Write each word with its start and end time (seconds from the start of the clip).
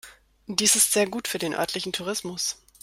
Dies 0.47 0.75
ist 0.75 0.93
sehr 0.93 1.07
gut 1.07 1.27
für 1.27 1.37
den 1.37 1.53
örtlichen 1.53 1.93
Tourismus. 1.93 2.57